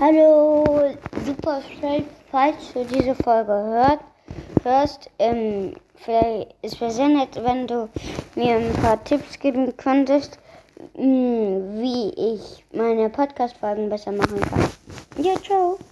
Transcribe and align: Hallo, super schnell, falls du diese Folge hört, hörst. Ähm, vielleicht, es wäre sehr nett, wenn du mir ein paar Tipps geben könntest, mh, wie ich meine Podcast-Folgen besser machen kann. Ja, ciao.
Hallo, 0.00 0.64
super 1.24 1.62
schnell, 1.62 2.02
falls 2.32 2.72
du 2.72 2.84
diese 2.84 3.14
Folge 3.14 3.52
hört, 3.52 4.00
hörst. 4.64 5.08
Ähm, 5.20 5.74
vielleicht, 5.94 6.56
es 6.62 6.80
wäre 6.80 6.90
sehr 6.90 7.08
nett, 7.08 7.40
wenn 7.40 7.68
du 7.68 7.88
mir 8.34 8.56
ein 8.56 8.72
paar 8.82 9.02
Tipps 9.04 9.38
geben 9.38 9.76
könntest, 9.76 10.40
mh, 10.96 11.80
wie 11.80 12.08
ich 12.16 12.64
meine 12.72 13.10
Podcast-Folgen 13.10 13.88
besser 13.88 14.10
machen 14.10 14.40
kann. 14.40 14.68
Ja, 15.24 15.34
ciao. 15.40 15.78